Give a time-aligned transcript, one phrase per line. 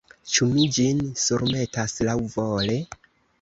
[0.35, 2.81] Ĉu mi ĝin surmetas laŭvole?